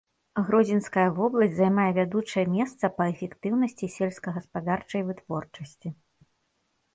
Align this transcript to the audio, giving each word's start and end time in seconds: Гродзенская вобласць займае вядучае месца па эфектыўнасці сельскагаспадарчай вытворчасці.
Гродзенская 0.45 1.03
вобласць 1.17 1.51
займае 1.59 1.85
вядучае 1.97 2.45
месца 2.55 2.85
па 2.97 3.03
эфектыўнасці 3.13 3.91
сельскагаспадарчай 3.97 5.01
вытворчасці. 5.11 5.87